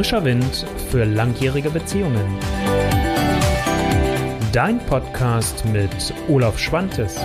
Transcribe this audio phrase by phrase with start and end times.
[0.00, 2.24] Frischer Wind für langjährige Beziehungen.
[4.50, 5.90] Dein Podcast mit
[6.26, 7.18] Olaf Schwantes.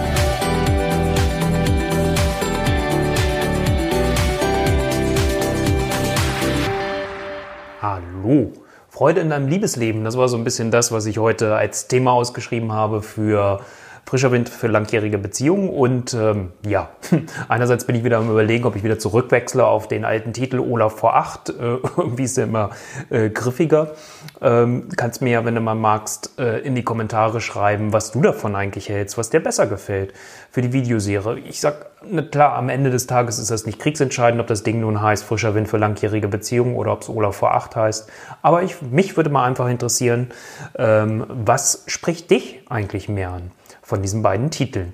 [7.82, 8.52] Hallo.
[8.90, 12.12] Freude in deinem Liebesleben, das war so ein bisschen das, was ich heute als Thema
[12.12, 13.62] ausgeschrieben habe für
[14.06, 15.70] frischer Wind für langjährige Beziehungen.
[15.70, 16.90] Und ähm, ja,
[17.48, 20.98] einerseits bin ich wieder am Überlegen, ob ich wieder zurückwechsle auf den alten Titel Olaf
[20.98, 21.50] vor acht.
[21.50, 21.54] Äh,
[21.98, 22.70] irgendwie ist der immer
[23.10, 23.94] äh, griffiger.
[24.42, 28.22] Ähm, kannst mir ja, wenn du mal magst, äh, in die Kommentare schreiben, was du
[28.22, 30.14] davon eigentlich hältst, was dir besser gefällt
[30.52, 31.40] für die Videoserie.
[31.40, 31.88] Ich sag,
[32.32, 35.56] klar, am Ende des Tages ist das nicht kriegsentscheidend, ob das Ding nun heißt Frischer
[35.56, 38.10] Wind für langjährige Beziehungen oder ob es Olaf vor acht heißt.
[38.42, 40.30] Aber ich, mich würde mal einfach interessieren,
[40.78, 43.52] ähm, was spricht dich eigentlich mehr an?
[43.86, 44.94] Von diesen beiden Titeln.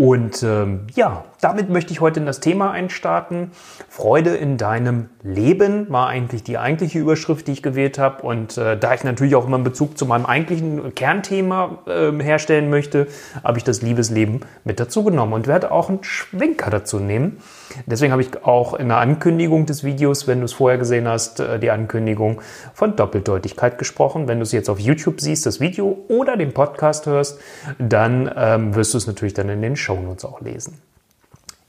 [0.00, 3.50] Und ähm, ja, damit möchte ich heute in das Thema einstarten.
[3.90, 8.22] Freude in deinem Leben war eigentlich die eigentliche Überschrift, die ich gewählt habe.
[8.22, 12.70] Und äh, da ich natürlich auch immer einen Bezug zu meinem eigentlichen Kernthema äh, herstellen
[12.70, 13.08] möchte,
[13.44, 17.36] habe ich das Liebesleben mit dazu genommen und werde auch einen Schwenker dazu nehmen.
[17.84, 21.40] Deswegen habe ich auch in der Ankündigung des Videos, wenn du es vorher gesehen hast,
[21.40, 22.40] äh, die Ankündigung
[22.72, 24.28] von Doppeldeutigkeit gesprochen.
[24.28, 27.38] Wenn du es jetzt auf YouTube siehst, das Video oder den Podcast hörst,
[27.78, 30.80] dann ähm, wirst du es natürlich dann in den Shownotes auch lesen.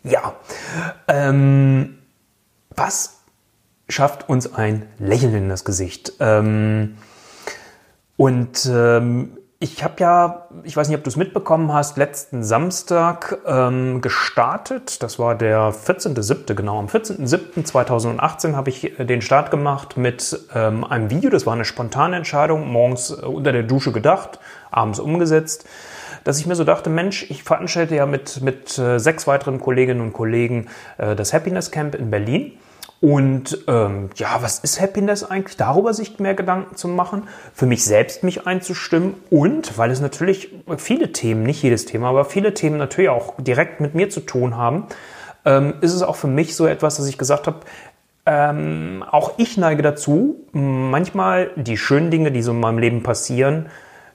[0.04, 0.34] Ja,
[1.08, 1.98] ähm,
[2.76, 3.22] was
[3.90, 6.14] schafft uns ein Lächeln in das Gesicht?
[6.20, 6.98] Ähm,
[8.18, 13.40] und ähm, ich habe ja, ich weiß nicht, ob du es mitbekommen hast, letzten Samstag
[13.46, 15.02] ähm, gestartet.
[15.02, 16.54] Das war der 14.07.
[16.54, 16.80] genau.
[16.80, 21.32] Am 14.07.2018 habe ich äh, den Start gemacht mit ähm, einem Video.
[21.32, 24.40] Das war eine spontane Entscheidung, morgens äh, unter der Dusche gedacht,
[24.72, 25.66] abends umgesetzt
[26.24, 30.02] dass ich mir so dachte, Mensch, ich veranstalte ja mit, mit äh, sechs weiteren Kolleginnen
[30.02, 32.54] und Kollegen äh, das Happiness Camp in Berlin.
[33.02, 35.58] Und ähm, ja, was ist Happiness eigentlich?
[35.58, 40.54] Darüber sich mehr Gedanken zu machen, für mich selbst mich einzustimmen und weil es natürlich
[40.78, 44.56] viele Themen, nicht jedes Thema, aber viele Themen natürlich auch direkt mit mir zu tun
[44.56, 44.86] haben,
[45.46, 47.62] ähm, ist es auch für mich so etwas, dass ich gesagt habe,
[48.28, 53.66] ähm, auch ich neige dazu, manchmal die schönen Dinge, die so in meinem Leben passieren,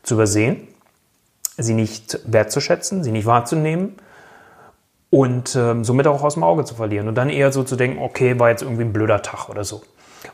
[0.05, 0.69] zu übersehen
[1.57, 3.97] sie nicht wertzuschätzen, sie nicht wahrzunehmen
[5.11, 7.99] und ähm, somit auch aus dem Auge zu verlieren und dann eher so zu denken,
[8.03, 9.83] okay, war jetzt irgendwie ein blöder Tag oder so.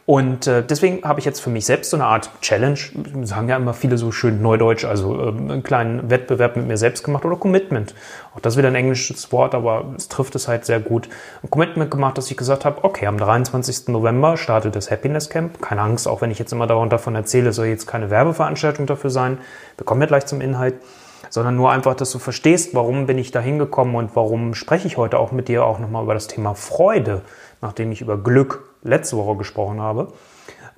[0.07, 2.79] Und äh, deswegen habe ich jetzt für mich selbst so eine Art Challenge,
[3.23, 7.05] sagen ja immer viele so schön neudeutsch, also äh, einen kleinen Wettbewerb mit mir selbst
[7.05, 7.95] gemacht oder Commitment.
[8.35, 11.09] Auch das wieder ein englisches Wort, aber es trifft es halt sehr gut.
[11.43, 13.89] Ein Commitment gemacht, dass ich gesagt habe, okay, am 23.
[13.89, 15.61] November startet das Happiness Camp.
[15.61, 19.39] Keine Angst, auch wenn ich jetzt immer davon erzähle, soll jetzt keine Werbeveranstaltung dafür sein.
[19.77, 20.75] Wir kommen ja gleich zum Inhalt
[21.33, 24.99] sondern nur einfach, dass du verstehst, warum bin ich da hingekommen und warum spreche ich
[24.99, 27.23] heute auch mit dir auch nochmal über das Thema Freude,
[27.63, 30.13] nachdem ich über Glück letzte Woche gesprochen habe.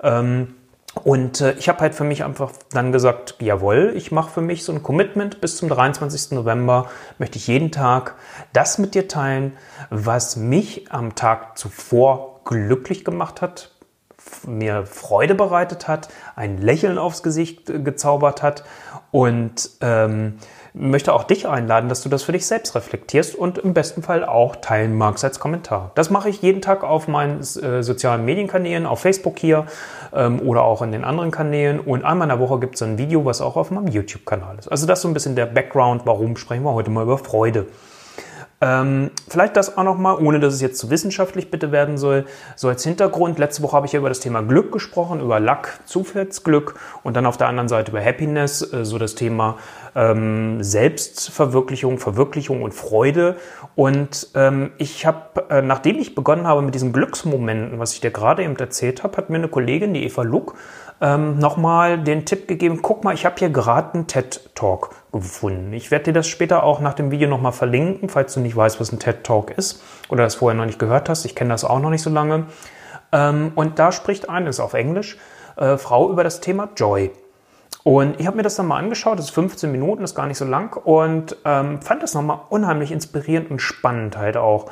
[0.01, 0.55] Ähm,
[1.03, 4.63] und äh, ich habe halt für mich einfach dann gesagt, jawohl, ich mache für mich
[4.63, 5.41] so ein Commitment.
[5.41, 6.31] Bis zum 23.
[6.31, 6.85] November
[7.17, 8.15] möchte ich jeden Tag
[8.53, 9.57] das mit dir teilen,
[9.89, 13.74] was mich am Tag zuvor glücklich gemacht hat,
[14.47, 18.63] mir Freude bereitet hat, ein Lächeln aufs Gesicht äh, gezaubert hat
[19.11, 20.39] und ähm,
[20.73, 24.25] möchte auch dich einladen, dass du das für dich selbst reflektierst und im besten Fall
[24.25, 25.91] auch teilen magst als Kommentar.
[25.95, 29.67] Das mache ich jeden Tag auf meinen äh, sozialen Medienkanälen, auf Facebook hier
[30.13, 31.79] ähm, oder auch in den anderen Kanälen.
[31.79, 34.67] Und einmal in der Woche gibt es ein Video, was auch auf meinem YouTube-Kanal ist.
[34.67, 37.67] Also das ist so ein bisschen der Background, warum sprechen wir heute mal über Freude.
[38.65, 42.67] Ähm, vielleicht das auch nochmal, ohne dass es jetzt zu wissenschaftlich bitte werden soll, so
[42.67, 43.37] als Hintergrund.
[43.37, 46.73] Letzte Woche habe ich ja über das Thema Glück gesprochen, über Luck, Zufallsglück
[47.03, 49.57] und dann auf der anderen Seite über Happiness, äh, so das Thema
[49.93, 53.35] ähm, Selbstverwirklichung, Verwirklichung und Freude.
[53.75, 58.09] Und ähm, ich habe, äh, nachdem ich begonnen habe mit diesen Glücksmomenten, was ich dir
[58.09, 60.55] gerade eben erzählt habe, hat mir eine Kollegin, die Eva Luck,
[61.01, 65.73] ähm, nochmal den Tipp gegeben, guck mal, ich habe hier gerade einen TED-Talk gefunden.
[65.73, 68.79] Ich werde dir das später auch nach dem Video nochmal verlinken, falls du nicht weißt,
[68.79, 71.25] was ein TED-Talk ist oder das vorher noch nicht gehört hast.
[71.25, 72.45] Ich kenne das auch noch nicht so lange.
[73.11, 75.17] Ähm, und da spricht eine, ist auf Englisch,
[75.57, 77.11] äh, Frau über das Thema Joy.
[77.83, 80.39] Und ich habe mir das dann mal angeschaut, das ist 15 Minuten, ist gar nicht
[80.39, 84.71] so lang und ähm, fand das nochmal unheimlich inspirierend und spannend halt auch.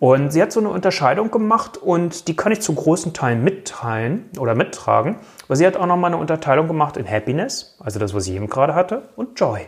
[0.00, 4.30] Und sie hat so eine Unterscheidung gemacht und die kann ich zu großen Teilen mitteilen
[4.38, 5.16] oder mittragen,
[5.46, 8.48] weil sie hat auch nochmal eine Unterteilung gemacht in Happiness, also das, was ich eben
[8.48, 9.60] gerade hatte, und Joy.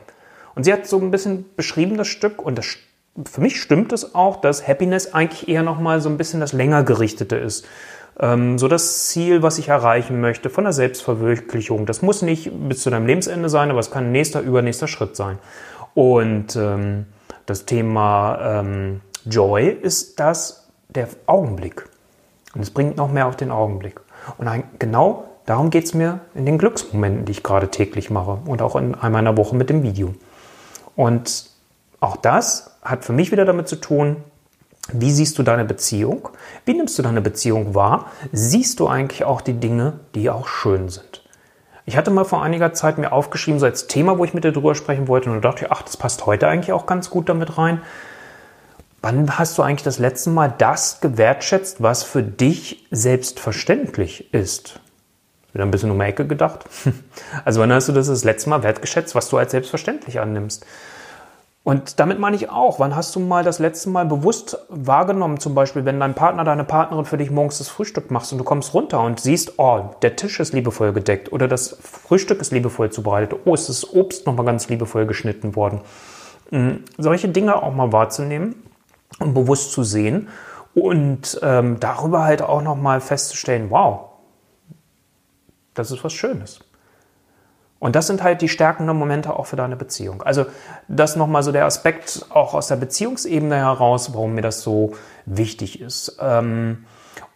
[0.55, 2.79] Und sie hat so ein bisschen beschrieben das Stück und das,
[3.31, 6.83] für mich stimmt es auch, dass Happiness eigentlich eher nochmal so ein bisschen das länger
[6.83, 7.67] gerichtete ist.
[8.19, 11.85] Ähm, so das Ziel, was ich erreichen möchte von der Selbstverwirklichung.
[11.85, 15.39] Das muss nicht bis zu deinem Lebensende sein, aber es kann nächster, übernächster Schritt sein.
[15.93, 17.05] Und ähm,
[17.45, 21.89] das Thema ähm, Joy ist das der Augenblick.
[22.55, 24.01] Und es bringt noch mehr auf den Augenblick.
[24.39, 24.49] Und
[24.79, 28.77] genau darum geht es mir in den Glücksmomenten, die ich gerade täglich mache und auch
[28.77, 30.15] in einmal in Woche mit dem Video.
[30.97, 31.51] Und
[32.01, 34.17] auch das hat für mich wieder damit zu tun,
[34.93, 36.29] wie siehst du deine Beziehung?
[36.65, 38.07] Wie nimmst du deine Beziehung wahr?
[38.33, 41.23] Siehst du eigentlich auch die Dinge, die auch schön sind?
[41.85, 44.53] Ich hatte mal vor einiger Zeit mir aufgeschrieben, so als Thema, wo ich mit dir
[44.53, 47.81] drüber sprechen wollte, und dachte, ach, das passt heute eigentlich auch ganz gut damit rein.
[49.05, 54.79] Wann hast du eigentlich das letzte Mal das gewertschätzt, was für dich selbstverständlich ist?
[55.53, 56.65] Wieder ein bisschen um die Ecke gedacht.
[57.45, 60.65] Also wann hast du das das letzte Mal wertgeschätzt, was du als selbstverständlich annimmst?
[61.65, 65.55] Und damit meine ich auch, wann hast du mal das letzte Mal bewusst wahrgenommen, zum
[65.55, 68.73] Beispiel, wenn dein Partner, deine Partnerin für dich morgens das Frühstück machst und du kommst
[68.75, 73.41] runter und siehst, oh, der Tisch ist liebevoll gedeckt oder das Frühstück ist liebevoll zubereitet,
[73.45, 75.81] oh, ist das Obst nochmal ganz liebevoll geschnitten worden.
[76.51, 76.85] Mhm.
[76.99, 78.55] Solche Dinge auch mal wahrzunehmen
[79.19, 80.29] und bewusst zu sehen
[80.75, 84.11] und ähm, darüber halt auch nochmal festzustellen, wow,
[85.75, 86.61] das ist was Schönes.
[87.79, 90.23] Und das sind halt die stärkenden Momente auch für deine Beziehung.
[90.23, 90.47] Also
[90.87, 94.95] das nochmal so der Aspekt auch aus der Beziehungsebene heraus, warum mir das so
[95.27, 96.17] wichtig ist.
[96.21, 96.85] Ähm,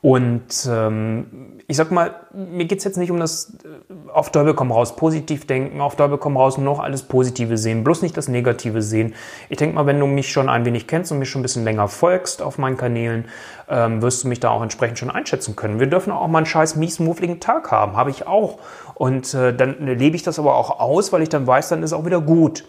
[0.06, 1.26] und ähm,
[1.66, 5.48] ich sag mal, mir geht's jetzt nicht um das äh, auf Teufel komm raus positiv
[5.48, 9.14] denken, auf Teufel komm raus noch alles Positive sehen, bloß nicht das Negative sehen.
[9.48, 11.64] Ich denke mal, wenn du mich schon ein wenig kennst und mich schon ein bisschen
[11.64, 13.24] länger folgst auf meinen Kanälen,
[13.68, 15.80] ähm, wirst du mich da auch entsprechend schon einschätzen können.
[15.80, 18.60] Wir dürfen auch mal einen scheiß mies muffligen Tag haben, habe ich auch.
[18.94, 21.92] Und äh, dann lebe ich das aber auch aus, weil ich dann weiß, dann ist
[21.92, 22.64] auch wieder gut.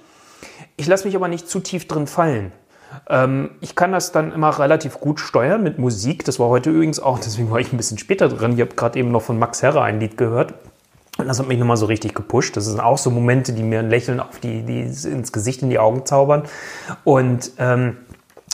[0.76, 2.52] Ich lasse mich aber nicht zu tief drin fallen.
[3.10, 6.26] Ähm, ich kann das dann immer relativ gut steuern mit Musik.
[6.26, 8.54] Das war heute übrigens auch, deswegen war ich ein bisschen später dran.
[8.54, 10.54] Ich habe gerade eben noch von Max Herre ein Lied gehört.
[11.18, 12.56] Und das hat mich nochmal so richtig gepusht.
[12.58, 15.70] Das sind auch so Momente, die mir ein Lächeln auf die, die ins Gesicht, in
[15.72, 16.44] die Augen zaubern.
[17.04, 17.98] Und ähm,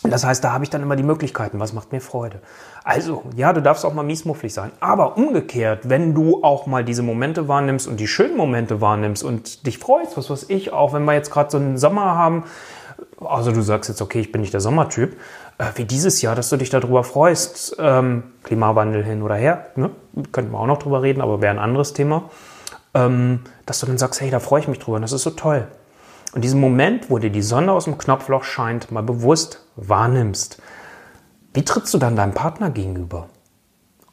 [0.04, 1.60] das heißt, da habe ich dann immer die Möglichkeiten.
[1.60, 2.42] Was macht mir Freude?
[2.84, 4.72] Also, ja, du darfst auch mal miesmufflig sein.
[4.82, 9.66] Aber umgekehrt, wenn du auch mal diese Momente wahrnimmst und die schönen Momente wahrnimmst und
[9.66, 12.44] dich freust, was weiß ich, auch wenn wir jetzt gerade so einen Sommer haben,
[13.20, 15.18] also du sagst jetzt, okay, ich bin nicht der Sommertyp,
[15.58, 19.92] äh, wie dieses Jahr, dass du dich darüber freust, ähm, Klimawandel hin oder her, ne?
[20.32, 22.30] könnten wir auch noch drüber reden, aber wäre ein anderes Thema,
[22.94, 25.68] ähm, dass du dann sagst, hey, da freue ich mich drüber, das ist so toll.
[26.34, 30.62] Und diesen Moment, wo dir die Sonne aus dem Knopfloch scheint, mal bewusst wahrnimmst,
[31.54, 33.30] wie trittst du dann deinem Partner gegenüber?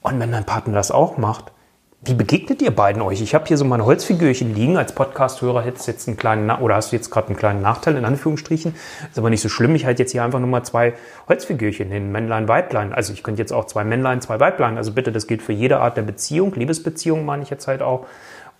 [0.02, 1.52] Und wenn dein Partner das auch macht,
[2.02, 3.20] wie begegnet ihr beiden euch?
[3.20, 4.78] Ich habe hier so meine Holzfigürchen liegen.
[4.78, 8.06] Als Podcast-Hörer hättest jetzt einen kleinen, oder hast du jetzt gerade einen kleinen Nachteil in
[8.06, 8.74] Anführungsstrichen.
[9.10, 9.74] Ist aber nicht so schlimm.
[9.74, 10.94] Ich halte jetzt hier einfach nur mal zwei
[11.28, 12.10] Holzfigürchen hin.
[12.10, 12.94] Männlein, Weiblein.
[12.94, 14.78] Also ich könnte jetzt auch zwei Männlein, zwei Weiblein.
[14.78, 16.54] Also bitte, das gilt für jede Art der Beziehung.
[16.54, 18.06] Liebesbeziehung meine ich jetzt halt auch.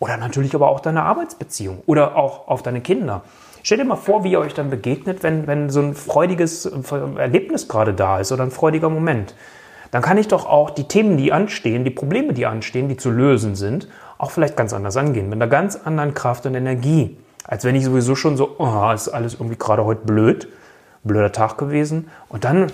[0.01, 1.83] Oder natürlich aber auch deine Arbeitsbeziehung.
[1.87, 3.23] Oder auch auf deine Kinder.
[3.63, 7.69] Stell dir mal vor, wie ihr euch dann begegnet, wenn, wenn so ein freudiges Erlebnis
[7.69, 9.35] gerade da ist oder ein freudiger Moment
[9.91, 13.11] dann kann ich doch auch die Themen, die anstehen, die Probleme, die anstehen, die zu
[13.11, 13.89] lösen sind,
[14.19, 17.17] auch vielleicht ganz anders angehen, mit einer ganz anderen Kraft und Energie.
[17.45, 20.49] Als wenn ich sowieso schon so, oh, ist alles irgendwie gerade heute blöd,
[21.03, 22.09] blöder Tag gewesen.
[22.29, 22.71] Und dann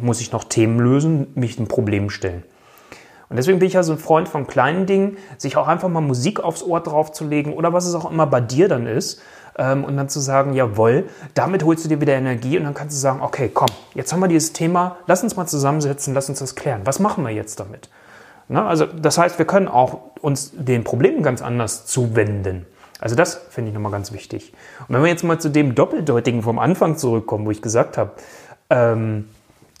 [0.00, 2.44] muss ich noch Themen lösen, mich ein Problem stellen.
[3.28, 6.02] Und deswegen bin ich ja so ein Freund von kleinen Dingen, sich auch einfach mal
[6.02, 9.22] Musik aufs Ohr draufzulegen oder was es auch immer bei dir dann ist,
[9.58, 11.04] ähm, und dann zu sagen, jawohl,
[11.34, 14.20] damit holst du dir wieder Energie und dann kannst du sagen, okay, komm, jetzt haben
[14.20, 16.82] wir dieses Thema, lass uns mal zusammensetzen, lass uns das klären.
[16.84, 17.88] Was machen wir jetzt damit?
[18.48, 22.66] Na, also das heißt, wir können auch uns den Problemen ganz anders zuwenden.
[23.00, 24.52] Also das finde ich nochmal ganz wichtig.
[24.86, 28.12] Und wenn wir jetzt mal zu dem Doppeldeutigen vom Anfang zurückkommen, wo ich gesagt habe,
[28.70, 29.28] ähm,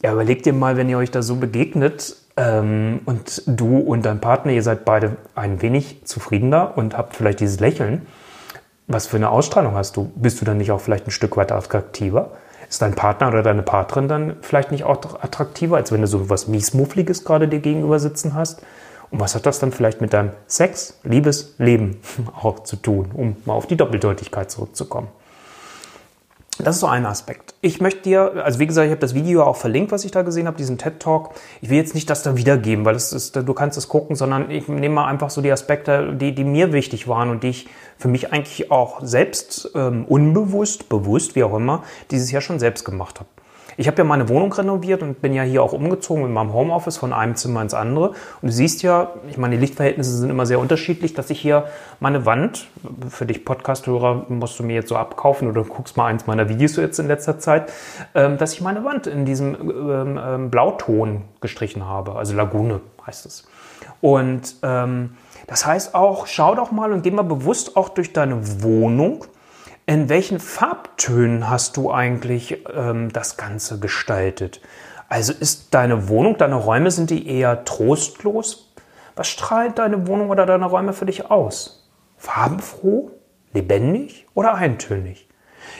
[0.02, 4.20] ja, überlegt dir mal, wenn ihr euch da so begegnet ähm, und du und dein
[4.20, 8.06] Partner, ihr seid beide ein wenig zufriedener und habt vielleicht dieses Lächeln,
[8.92, 10.10] was für eine Ausstrahlung hast du?
[10.14, 12.32] Bist du dann nicht auch vielleicht ein Stück weit attraktiver?
[12.68, 16.30] Ist dein Partner oder deine Partnerin dann vielleicht nicht auch attraktiver, als wenn du so
[16.30, 18.62] was Miesmuffliges gerade dir gegenüber sitzen hast?
[19.10, 21.98] Und was hat das dann vielleicht mit deinem Sex, Liebesleben
[22.40, 25.08] auch zu tun, um mal auf die Doppeldeutigkeit zurückzukommen?
[26.58, 27.54] Das ist so ein Aspekt.
[27.62, 30.20] Ich möchte dir, also wie gesagt, ich habe das Video auch verlinkt, was ich da
[30.20, 31.30] gesehen habe, diesen TED Talk.
[31.62, 34.50] Ich will jetzt nicht das da wiedergeben, weil das ist, du kannst es gucken, sondern
[34.50, 37.68] ich nehme mal einfach so die Aspekte, die, die mir wichtig waren und die ich
[37.96, 42.84] für mich eigentlich auch selbst ähm, unbewusst, bewusst, wie auch immer, dieses Jahr schon selbst
[42.84, 43.30] gemacht habe.
[43.76, 46.96] Ich habe ja meine Wohnung renoviert und bin ja hier auch umgezogen mit meinem Homeoffice
[46.96, 48.10] von einem Zimmer ins andere.
[48.10, 51.66] Und du siehst ja, ich meine, die Lichtverhältnisse sind immer sehr unterschiedlich, dass ich hier
[52.00, 52.68] meine Wand,
[53.08, 56.76] für dich Podcast-Hörer musst du mir jetzt so abkaufen oder guckst mal eins meiner Videos
[56.76, 57.72] jetzt in letzter Zeit,
[58.14, 62.16] ähm, dass ich meine Wand in diesem ähm, ähm, Blauton gestrichen habe.
[62.16, 63.48] Also Lagune heißt es.
[64.00, 64.56] Und
[65.46, 69.24] das heißt auch, schau doch mal und geh mal bewusst auch durch deine Wohnung
[69.86, 74.60] in welchen Farbtönen hast du eigentlich ähm, das Ganze gestaltet?
[75.08, 78.72] Also ist deine Wohnung, deine Räume, sind die eher trostlos?
[79.14, 81.90] Was strahlt deine Wohnung oder deine Räume für dich aus?
[82.16, 83.10] Farbenfroh,
[83.52, 85.28] lebendig oder eintönig?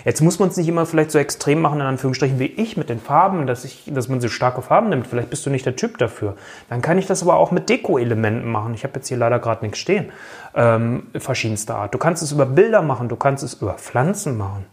[0.04, 2.88] Jetzt muss man es nicht immer vielleicht so extrem machen, in Anführungsstrichen, wie ich mit
[2.88, 5.06] den Farben, dass, ich, dass man so starke Farben nimmt.
[5.06, 6.36] Vielleicht bist du nicht der Typ dafür.
[6.68, 8.74] Dann kann ich das aber auch mit Deko-Elementen machen.
[8.74, 10.10] Ich habe jetzt hier leider gerade nichts stehen.
[10.54, 11.94] Ähm, verschiedenster Art.
[11.94, 14.66] Du kannst es über Bilder machen, du kannst es über Pflanzen machen.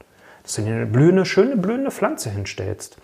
[0.43, 2.97] Dass du dir eine blühende, schöne blühende Pflanze hinstellst.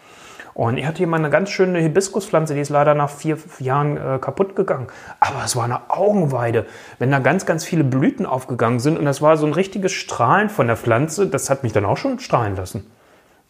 [0.56, 3.98] Und ich hatte hier mal eine ganz schöne Hibiskuspflanze, die ist leider nach vier Jahren
[3.98, 4.88] äh, kaputt gegangen.
[5.20, 6.66] Aber es war eine Augenweide.
[6.98, 10.50] Wenn da ganz, ganz viele Blüten aufgegangen sind und das war so ein richtiges Strahlen
[10.50, 12.90] von der Pflanze, das hat mich dann auch schon strahlen lassen.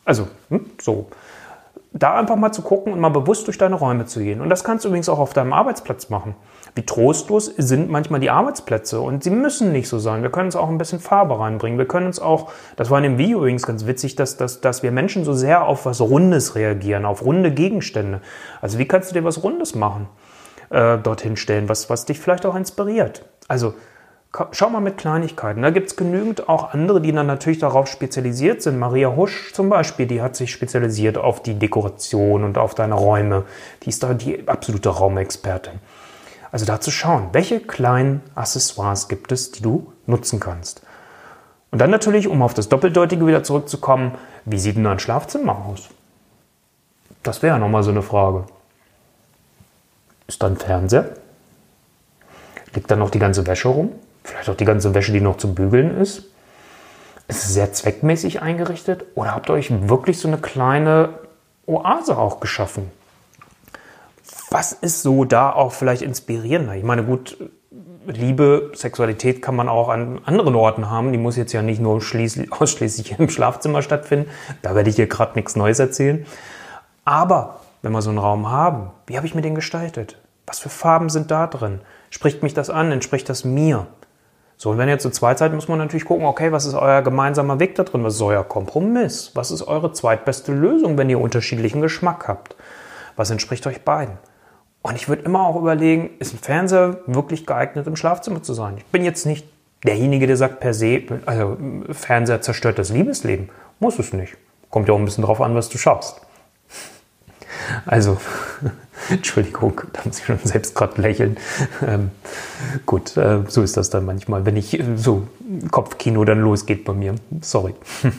[0.04, 1.08] Also, hm, so
[1.98, 4.42] da einfach mal zu gucken und mal bewusst durch deine Räume zu gehen.
[4.42, 6.36] Und das kannst du übrigens auch auf deinem Arbeitsplatz machen.
[6.76, 10.22] Wie trostlos sind manchmal die Arbeitsplätze und sie müssen nicht so sein.
[10.22, 11.80] Wir können uns auch ein bisschen Farbe reinbringen.
[11.80, 14.84] Wir können uns auch, das war in dem Video übrigens ganz witzig, dass, dass, dass
[14.84, 18.20] wir Menschen so sehr auf was Rundes reagieren, auf runde Gegenstände.
[18.62, 20.10] Also wie kannst du dir was Rundes machen,
[20.72, 23.24] äh, dorthin stellen, was, was dich vielleicht auch inspiriert?
[23.48, 23.74] Also
[24.52, 25.62] Schau mal mit Kleinigkeiten.
[25.62, 28.78] Da gibt es genügend auch andere, die dann natürlich darauf spezialisiert sind.
[28.80, 33.46] Maria Husch zum Beispiel, die hat sich spezialisiert auf die Dekoration und auf deine Räume.
[33.84, 35.80] Die ist da die absolute Raumexpertin.
[36.52, 40.82] Also da zu schauen, welche kleinen Accessoires gibt es, die du nutzen kannst.
[41.72, 44.14] Und dann natürlich, um auf das Doppeldeutige wieder zurückzukommen,
[44.46, 45.90] wie sieht denn dein Schlafzimmer aus?
[47.24, 48.46] Das wäre ja nochmal so eine Frage.
[50.28, 51.10] Ist da ein Fernseher?
[52.74, 53.92] Liegt da noch die ganze Wäsche rum?
[54.26, 56.24] Vielleicht auch die ganze Wäsche, die noch zum Bügeln ist.
[57.28, 59.06] Ist es sehr zweckmäßig eingerichtet?
[59.14, 61.10] Oder habt ihr euch wirklich so eine kleine
[61.68, 62.92] Oase auch geschaffen?
[64.50, 66.76] Was ist so da auch vielleicht inspirierender?
[66.76, 67.38] Ich meine, gut,
[68.08, 71.12] Liebe, Sexualität kann man auch an anderen Orten haben.
[71.12, 71.96] Die muss jetzt ja nicht nur
[72.50, 74.30] ausschließlich im Schlafzimmer stattfinden.
[74.64, 76.26] Da werde ich dir gerade nichts Neues erzählen.
[77.04, 80.18] Aber wenn wir so einen Raum haben, wie habe ich mir den gestaltet?
[80.48, 81.82] Was für Farben sind da drin?
[82.10, 82.92] Spricht mich das an?
[82.92, 83.88] Entspricht das mir?
[84.58, 87.02] So, und wenn ihr zu zweit seid, muss man natürlich gucken, okay, was ist euer
[87.02, 88.04] gemeinsamer Weg da drin?
[88.04, 89.32] Was ist euer Kompromiss?
[89.34, 92.56] Was ist eure zweitbeste Lösung, wenn ihr unterschiedlichen Geschmack habt?
[93.16, 94.18] Was entspricht euch beiden?
[94.82, 98.76] Und ich würde immer auch überlegen, ist ein Fernseher wirklich geeignet, im Schlafzimmer zu sein?
[98.78, 99.48] Ich bin jetzt nicht
[99.84, 101.58] derjenige, der sagt per se, also
[101.92, 103.50] Fernseher zerstört das Liebesleben.
[103.80, 104.38] Muss es nicht.
[104.70, 106.22] Kommt ja auch ein bisschen drauf an, was du schaust.
[107.86, 108.18] Also,
[109.10, 111.38] Entschuldigung, da muss ich schon selbst gerade lächeln.
[111.86, 112.12] Ähm,
[112.86, 115.28] gut, äh, so ist das dann manchmal, wenn ich äh, so
[115.72, 117.16] Kopfkino dann losgeht bei mir.
[117.42, 117.76] Sorry.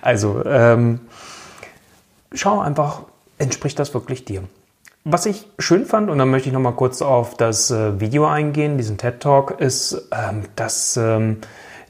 [0.00, 1.00] Also, ähm,
[2.32, 3.02] schau einfach,
[3.36, 4.44] entspricht das wirklich dir?
[5.04, 8.78] Was ich schön fand, und dann möchte ich nochmal kurz auf das äh, Video eingehen,
[8.78, 11.38] diesen TED Talk, ist, ähm, dass ähm,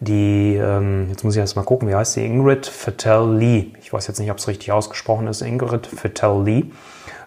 [0.00, 2.24] die, ähm, jetzt muss ich erst mal gucken, wie heißt sie?
[2.24, 3.72] Ingrid Fattel Lee.
[3.80, 5.42] Ich weiß jetzt nicht, ob es richtig ausgesprochen ist.
[5.42, 6.64] Ingrid Fattel Lee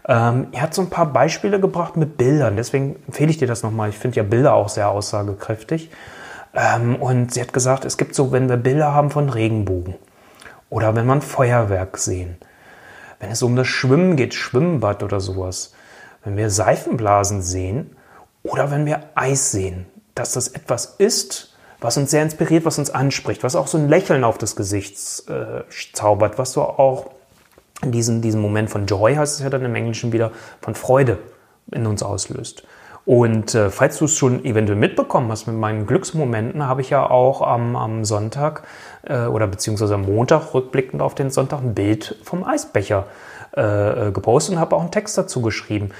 [0.09, 3.61] ähm, er hat so ein paar Beispiele gebracht mit Bildern, deswegen empfehle ich dir das
[3.61, 3.89] nochmal.
[3.89, 5.91] Ich finde ja Bilder auch sehr aussagekräftig.
[6.55, 9.93] Ähm, und sie hat gesagt, es gibt so, wenn wir Bilder haben von Regenbogen
[10.71, 12.37] oder wenn man Feuerwerk sehen,
[13.19, 15.73] wenn es um das Schwimmen geht, Schwimmbad oder sowas,
[16.23, 17.95] wenn wir Seifenblasen sehen
[18.41, 19.85] oder wenn wir Eis sehen,
[20.15, 21.48] dass das etwas ist,
[21.81, 24.97] was uns sehr inspiriert, was uns anspricht, was auch so ein Lächeln auf das Gesicht
[25.29, 27.11] äh, zaubert, was so auch
[27.83, 30.31] diesen, diesen Moment von Joy, heißt es ja dann im Englischen wieder,
[30.61, 31.19] von Freude
[31.71, 32.63] in uns auslöst.
[33.05, 37.09] Und äh, falls du es schon eventuell mitbekommen hast mit meinen Glücksmomenten, habe ich ja
[37.09, 38.63] auch am, am Sonntag
[39.03, 43.07] äh, oder beziehungsweise am Montag rückblickend auf den Sonntag ein Bild vom Eisbecher
[43.55, 45.91] äh, äh gepostet und habe auch einen Text dazu geschrieben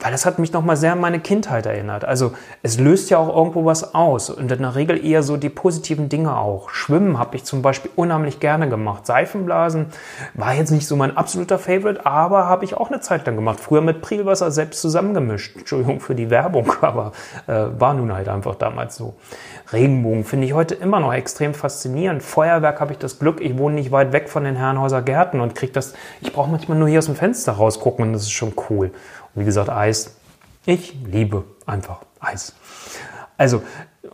[0.00, 2.04] weil das hat mich nochmal sehr an meine Kindheit erinnert.
[2.04, 5.48] Also es löst ja auch irgendwo was aus und in der Regel eher so die
[5.48, 6.70] positiven Dinge auch.
[6.70, 9.06] Schwimmen habe ich zum Beispiel unheimlich gerne gemacht.
[9.06, 9.86] Seifenblasen
[10.34, 13.60] war jetzt nicht so mein absoluter Favorite, aber habe ich auch eine Zeit lang gemacht.
[13.60, 15.56] Früher mit Prielwasser selbst zusammengemischt.
[15.56, 17.12] Entschuldigung für die Werbung, aber
[17.46, 19.14] äh, war nun halt einfach damals so.
[19.72, 22.22] Regenbogen finde ich heute immer noch extrem faszinierend.
[22.22, 25.54] Feuerwerk habe ich das Glück, ich wohne nicht weit weg von den Herrenhäuser Gärten und
[25.54, 28.54] kriege das, ich brauche manchmal nur hier aus dem Fenster rausgucken und das ist schon
[28.70, 28.90] cool.
[29.38, 30.16] Wie gesagt, Eis.
[30.66, 32.54] Ich liebe einfach Eis.
[33.36, 33.62] Also,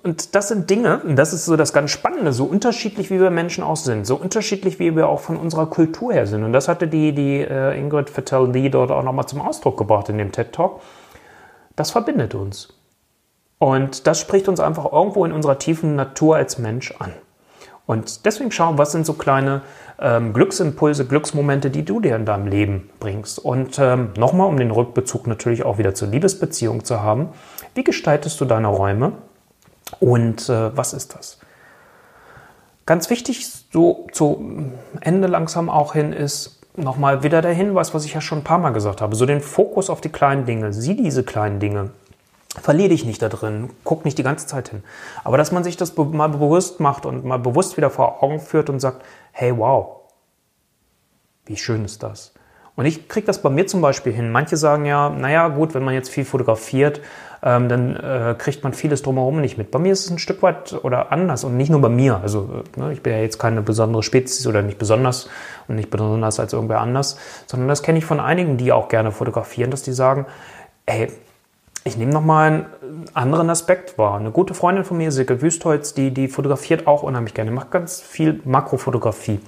[0.02, 3.31] und das sind Dinge, und das ist so das ganz Spannende, so unterschiedlich wie wir
[3.31, 6.45] Menschen auch sind, so unterschiedlich wie wir auch von unserer Kultur her sind.
[6.45, 10.09] Und das hatte die, die äh, Ingrid Fattel Lee dort auch nochmal zum Ausdruck gebracht
[10.11, 10.81] in dem TED Talk.
[11.75, 12.69] Das verbindet uns.
[13.59, 17.12] Und das spricht uns einfach irgendwo in unserer tiefen Natur als Mensch an.
[17.87, 19.62] Und deswegen schauen, was sind so kleine
[19.99, 23.38] ähm, Glücksimpulse, Glücksmomente, die du dir in deinem Leben bringst.
[23.38, 27.29] Und ähm, nochmal, um den Rückbezug natürlich auch wieder zur Liebesbeziehung zu haben,
[27.75, 29.12] wie gestaltest du deine Räume
[30.00, 31.38] und äh, was ist das?
[32.87, 38.14] Ganz wichtig, so zu Ende langsam auch hin, ist nochmal wieder der Hinweis, was ich
[38.14, 40.73] ja schon ein paar Mal gesagt habe, so den Fokus auf die kleinen Dinge.
[40.73, 41.91] Sieh diese kleinen Dinge
[42.61, 44.82] verliere dich nicht da drin, guck nicht die ganze Zeit hin.
[45.25, 48.70] Aber dass man sich das mal bewusst macht und mal bewusst wieder vor Augen führt
[48.70, 50.00] und sagt, hey, wow,
[51.46, 52.32] wie schön ist das?
[52.76, 54.32] Und ich kriege das bei mir zum Beispiel hin.
[54.32, 57.00] Manche sagen ja, naja, gut, wenn man jetzt viel fotografiert,
[57.42, 59.70] ähm, dann äh, kriegt man vieles drumherum nicht mit.
[59.70, 62.20] Bei mir ist es ein Stück weit oder anders und nicht nur bei mir.
[62.20, 65.28] Also äh, ne, ich bin ja jetzt keine besondere Spezies oder nicht besonders
[65.68, 69.12] und nicht besonders als irgendwer anders, sondern das kenne ich von einigen, die auch gerne
[69.12, 70.26] fotografieren, dass die sagen,
[70.87, 71.12] ey,
[71.85, 74.19] ich nehme nochmal einen anderen Aspekt wahr.
[74.19, 78.00] Eine gute Freundin von mir, Silke Wüstholz, die, die fotografiert auch unheimlich gerne, macht ganz
[78.00, 79.38] viel Makrofotografie.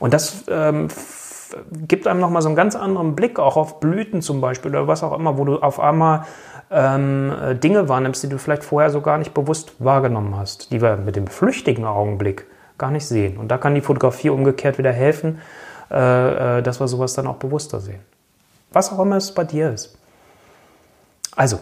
[0.00, 0.88] Und das ähm,
[1.86, 5.04] gibt einem nochmal so einen ganz anderen Blick, auch auf Blüten zum Beispiel oder was
[5.04, 6.24] auch immer, wo du auf einmal
[6.72, 7.32] ähm,
[7.62, 11.14] Dinge wahrnimmst, die du vielleicht vorher so gar nicht bewusst wahrgenommen hast, die wir mit
[11.14, 12.46] dem flüchtigen Augenblick
[12.76, 13.36] gar nicht sehen.
[13.36, 15.40] Und da kann die Fotografie umgekehrt wieder helfen,
[15.92, 18.00] äh, äh, dass wir sowas dann auch bewusster sehen.
[18.72, 19.96] Was auch immer es bei dir ist.
[21.36, 21.60] Also,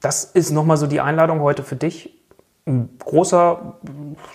[0.00, 2.16] das ist nochmal so die Einladung heute für dich.
[2.66, 3.74] Ein großer,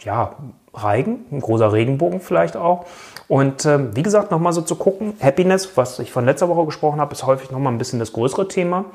[0.03, 0.36] ja,
[0.74, 2.86] Reigen, ein großer Regenbogen vielleicht auch.
[3.27, 7.00] Und äh, wie gesagt, nochmal so zu gucken, Happiness, was ich von letzter Woche gesprochen
[7.00, 8.86] habe, ist häufig nochmal ein bisschen das größere Thema.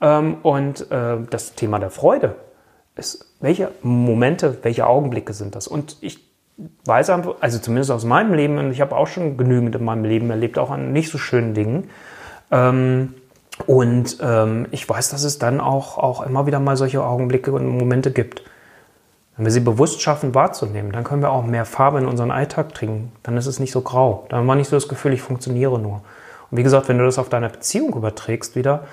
[0.00, 2.34] Ähm, und äh, das Thema der Freude
[2.96, 5.68] ist, welche Momente, welche Augenblicke sind das?
[5.68, 6.20] Und ich
[6.84, 10.04] weiß einfach, also zumindest aus meinem Leben, und ich habe auch schon genügend in meinem
[10.04, 11.90] Leben erlebt, auch an nicht so schönen Dingen.
[12.50, 13.14] Ähm,
[13.66, 17.66] und ähm, ich weiß, dass es dann auch, auch immer wieder mal solche Augenblicke und
[17.66, 18.42] Momente gibt.
[19.36, 22.74] Wenn wir sie bewusst schaffen wahrzunehmen, dann können wir auch mehr Farbe in unseren Alltag
[22.74, 23.12] bringen.
[23.22, 24.26] Dann ist es nicht so grau.
[24.28, 26.02] Dann haben wir nicht so das Gefühl, ich funktioniere nur.
[26.50, 28.84] Und wie gesagt, wenn du das auf deine Beziehung überträgst wieder,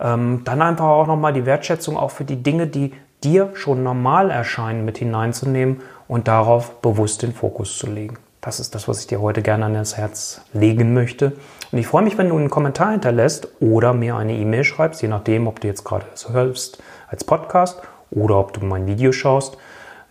[0.00, 2.92] ähm, dann einfach auch nochmal die Wertschätzung auch für die Dinge, die
[3.24, 8.18] dir schon normal erscheinen, mit hineinzunehmen und darauf bewusst den Fokus zu legen.
[8.48, 11.32] Das ist das, was ich dir heute gerne an das Herz legen möchte.
[11.70, 15.08] Und ich freue mich, wenn du einen Kommentar hinterlässt oder mir eine E-Mail schreibst, je
[15.08, 19.58] nachdem, ob du jetzt gerade das hörst als Podcast oder ob du mein Video schaust.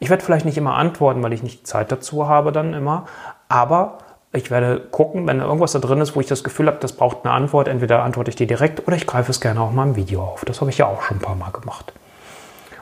[0.00, 3.06] Ich werde vielleicht nicht immer antworten, weil ich nicht Zeit dazu habe dann immer,
[3.48, 4.00] aber
[4.34, 7.24] ich werde gucken, wenn irgendwas da drin ist, wo ich das Gefühl habe, das braucht
[7.24, 9.96] eine Antwort, entweder antworte ich dir direkt oder ich greife es gerne auch mal im
[9.96, 10.44] Video auf.
[10.44, 11.92] Das habe ich ja auch schon ein paar Mal gemacht.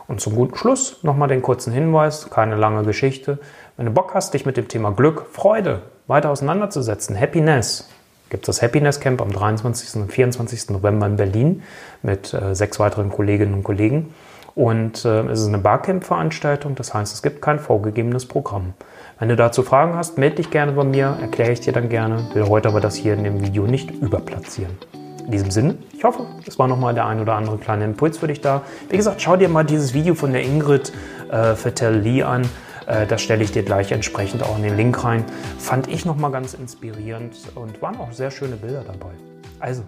[0.09, 3.39] Und zum guten Schluss nochmal den kurzen Hinweis, keine lange Geschichte.
[3.77, 7.89] Wenn du Bock hast, dich mit dem Thema Glück, Freude weiter auseinanderzusetzen, Happiness,
[8.31, 10.01] gibt es das Happiness Camp am 23.
[10.01, 10.71] und 24.
[10.71, 11.63] November in Berlin
[12.03, 14.15] mit äh, sechs weiteren Kolleginnen und Kollegen.
[14.55, 18.75] Und äh, es ist eine Barcamp-Veranstaltung, das heißt, es gibt kein vorgegebenes Programm.
[19.23, 22.29] Wenn du dazu Fragen hast, melde dich gerne bei mir, erkläre ich dir dann gerne,
[22.35, 24.77] will heute aber das hier in dem Video nicht überplatzieren.
[25.25, 28.27] In diesem Sinne, ich hoffe, es war nochmal der ein oder andere kleine Impuls für
[28.27, 28.63] dich da.
[28.89, 30.93] Wie gesagt, schau dir mal dieses Video von der Ingrid
[31.31, 32.43] äh, Vettel-Lee an.
[32.89, 35.25] Äh, das stelle ich dir gleich entsprechend auch in den Link rein.
[35.57, 39.13] Fand ich nochmal ganz inspirierend und waren auch sehr schöne Bilder dabei.
[39.61, 39.85] Also,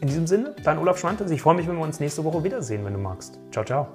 [0.00, 1.32] in diesem Sinne, dein Olaf Schwantes.
[1.32, 3.40] Ich freue mich, wenn wir uns nächste Woche wiedersehen, wenn du magst.
[3.50, 3.88] Ciao, ciao.